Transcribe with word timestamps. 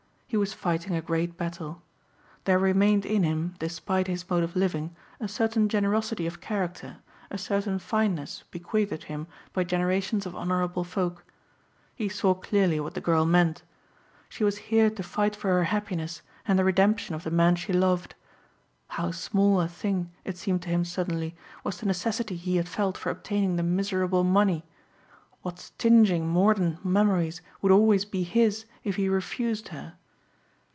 He 0.31 0.37
was 0.37 0.53
fighting 0.53 0.95
a 0.95 1.01
great 1.01 1.35
battle. 1.35 1.81
There 2.45 2.57
remained 2.57 3.05
in 3.05 3.23
him, 3.23 3.55
despite 3.59 4.07
his 4.07 4.29
mode 4.29 4.43
of 4.45 4.55
living, 4.55 4.95
a 5.19 5.27
certain 5.27 5.67
generosity 5.67 6.25
of 6.25 6.39
character, 6.39 6.99
a 7.29 7.37
certain 7.37 7.79
fineness 7.79 8.45
bequeathed 8.49 9.03
him 9.03 9.27
by 9.51 9.65
generations 9.65 10.25
of 10.25 10.33
honorable 10.33 10.85
folk. 10.85 11.25
He 11.97 12.07
saw 12.07 12.33
clearly 12.33 12.79
what 12.79 12.93
the 12.93 13.01
girl 13.01 13.25
meant. 13.25 13.63
She 14.29 14.45
was 14.45 14.57
here 14.71 14.89
to 14.91 15.03
fight 15.03 15.35
for 15.35 15.49
her 15.49 15.65
happiness 15.65 16.21
and 16.47 16.57
the 16.57 16.63
redemption 16.63 17.13
of 17.13 17.25
the 17.25 17.29
man 17.29 17.57
she 17.57 17.73
loved. 17.73 18.15
How 18.87 19.11
small 19.11 19.59
a 19.59 19.67
thing, 19.67 20.11
it 20.23 20.37
seemed 20.37 20.61
to 20.61 20.69
him 20.69 20.85
suddenly, 20.85 21.35
was 21.65 21.79
the 21.81 21.87
necessity 21.87 22.37
he 22.37 22.55
had 22.55 22.69
felt 22.69 22.97
for 22.97 23.09
obtaining 23.09 23.57
the 23.57 23.63
miserable 23.63 24.23
money. 24.23 24.63
What 25.41 25.59
stinging 25.59 26.25
mordant 26.29 26.85
memories 26.85 27.41
would 27.61 27.73
always 27.73 28.05
be 28.05 28.23
his 28.23 28.63
if 28.85 28.95
he 28.95 29.09
refused 29.09 29.67
her! 29.67 29.95